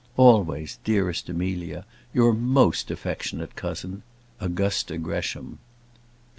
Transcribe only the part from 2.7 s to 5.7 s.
affectionate cousin, AUGUSTA GRESHAM.